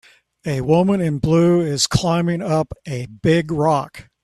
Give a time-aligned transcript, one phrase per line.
[0.47, 4.09] A woman in blue is climbing up a big rock